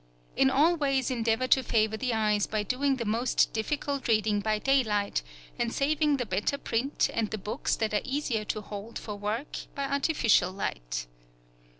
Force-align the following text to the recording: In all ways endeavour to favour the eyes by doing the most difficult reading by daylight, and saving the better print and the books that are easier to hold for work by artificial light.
In 0.35 0.49
all 0.49 0.77
ways 0.77 1.11
endeavour 1.11 1.45
to 1.49 1.61
favour 1.61 1.95
the 1.95 2.11
eyes 2.11 2.47
by 2.47 2.63
doing 2.63 2.95
the 2.95 3.05
most 3.05 3.53
difficult 3.53 4.07
reading 4.07 4.39
by 4.39 4.57
daylight, 4.57 5.21
and 5.59 5.71
saving 5.71 6.17
the 6.17 6.25
better 6.25 6.57
print 6.57 7.11
and 7.13 7.29
the 7.29 7.37
books 7.37 7.75
that 7.75 7.93
are 7.93 8.01
easier 8.03 8.43
to 8.45 8.61
hold 8.61 8.97
for 8.97 9.15
work 9.15 9.57
by 9.75 9.83
artificial 9.85 10.51
light. 10.51 11.05